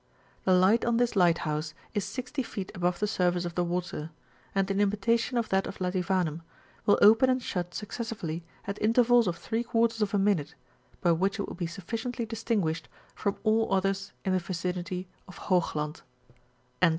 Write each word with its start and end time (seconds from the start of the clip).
The 0.45 0.53
light 0.55 0.83
on 0.83 0.97
this 0.97 1.15
lighthouse 1.15 1.75
is 1.93 2.03
60 2.05 2.41
feet 2.41 2.71
above 2.73 2.97
the 2.99 3.05
surface 3.05 3.45
of 3.45 3.53
the 3.53 3.63
water; 3.63 4.09
and, 4.55 4.71
in 4.71 4.81
imitation 4.81 5.37
of 5.37 5.49
that 5.49 5.67
of 5.67 5.77
Lativanem, 5.77 6.41
will 6.87 6.97
open 7.03 7.29
and 7.29 7.39
shut 7.39 7.75
successively 7.75 8.43
at 8.65 8.81
intervals 8.81 9.27
of 9.27 9.37
three 9.37 9.63
quarters 9.63 10.01
of 10.01 10.15
a 10.15 10.17
minute, 10.17 10.55
by 11.01 11.11
which 11.11 11.39
it 11.39 11.47
will 11.47 11.53
be 11.53 11.67
sufficiently 11.67 12.25
distingmshed 12.25 12.85
from 13.13 13.35
all 13.43 13.71
others 13.71 14.11
in 14.25 14.33
tiie 14.33 14.41
vicinity 14.41 15.05
of 15.27 15.37
Hoogland." 15.37 16.01